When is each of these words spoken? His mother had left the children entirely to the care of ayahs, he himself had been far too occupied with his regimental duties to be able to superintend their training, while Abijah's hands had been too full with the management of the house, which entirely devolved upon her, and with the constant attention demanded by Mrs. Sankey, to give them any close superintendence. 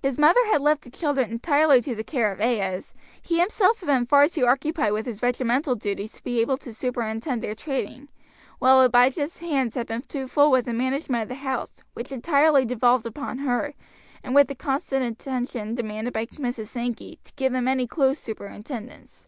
His 0.00 0.18
mother 0.18 0.40
had 0.46 0.62
left 0.62 0.84
the 0.84 0.90
children 0.90 1.28
entirely 1.30 1.82
to 1.82 1.94
the 1.94 2.02
care 2.02 2.32
of 2.32 2.40
ayahs, 2.40 2.94
he 3.20 3.38
himself 3.40 3.78
had 3.80 3.88
been 3.88 4.06
far 4.06 4.26
too 4.26 4.46
occupied 4.46 4.94
with 4.94 5.04
his 5.04 5.22
regimental 5.22 5.74
duties 5.74 6.12
to 6.14 6.24
be 6.24 6.40
able 6.40 6.56
to 6.56 6.72
superintend 6.72 7.42
their 7.42 7.54
training, 7.54 8.08
while 8.58 8.80
Abijah's 8.80 9.40
hands 9.40 9.74
had 9.74 9.86
been 9.86 10.00
too 10.00 10.28
full 10.28 10.50
with 10.50 10.64
the 10.64 10.72
management 10.72 11.24
of 11.24 11.28
the 11.28 11.34
house, 11.34 11.82
which 11.92 12.10
entirely 12.10 12.64
devolved 12.64 13.04
upon 13.04 13.36
her, 13.40 13.74
and 14.24 14.34
with 14.34 14.48
the 14.48 14.54
constant 14.54 15.04
attention 15.04 15.74
demanded 15.74 16.14
by 16.14 16.24
Mrs. 16.24 16.68
Sankey, 16.68 17.18
to 17.24 17.34
give 17.36 17.52
them 17.52 17.68
any 17.68 17.86
close 17.86 18.18
superintendence. 18.18 19.26